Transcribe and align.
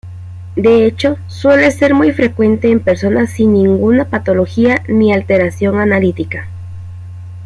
De 0.55 0.87
hecho 0.87 1.17
suele 1.27 1.69
ser 1.69 1.93
muy 1.93 2.11
frecuente 2.11 2.71
en 2.71 2.79
personas 2.79 3.31
sin 3.33 3.53
ninguna 3.53 4.05
patología 4.05 4.83
ni 4.87 5.13
alteración 5.13 5.79
analítica. 5.79 6.47